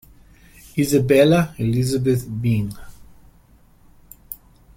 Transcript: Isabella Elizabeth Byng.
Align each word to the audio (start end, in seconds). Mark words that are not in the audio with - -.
Isabella 0.75 1.53
Elizabeth 1.59 2.23
Byng. 2.27 2.71